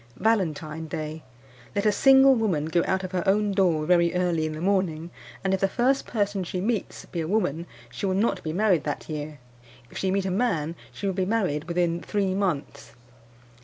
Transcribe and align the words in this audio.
"Valentine 0.17 0.87
Day. 0.87 1.21
Let 1.75 1.85
a 1.85 1.91
single 1.91 2.33
woman 2.33 2.65
go 2.65 2.83
out 2.87 3.03
of 3.03 3.11
her 3.11 3.21
own 3.27 3.51
door 3.51 3.85
very 3.85 4.15
early 4.15 4.47
in 4.47 4.53
the 4.53 4.59
morning, 4.59 5.11
and 5.43 5.53
if 5.53 5.59
the 5.59 5.67
first 5.67 6.07
person 6.07 6.43
she 6.43 6.59
meets 6.59 7.05
be 7.05 7.21
a 7.21 7.27
woman, 7.27 7.67
she 7.91 8.07
will 8.07 8.15
not 8.15 8.41
be 8.41 8.51
married 8.51 8.83
that 8.83 9.07
year; 9.09 9.37
if 9.91 9.99
she 9.99 10.09
meet 10.09 10.25
a 10.25 10.31
man 10.31 10.73
she 10.91 11.05
will 11.05 11.13
be 11.13 11.23
married 11.25 11.65
within 11.65 12.01
three 12.01 12.33
months. 12.33 12.93